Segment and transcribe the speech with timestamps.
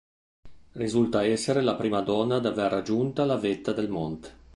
[0.71, 4.33] Risulta essere la prima donna ad aver raggiunta la vetta del monte.